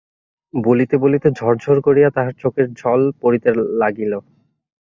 [0.53, 3.49] বলিতে বলিতে ঝর ঝর করিয়া তাহার চোখের জল পড়িতে
[3.81, 4.13] লাগিল।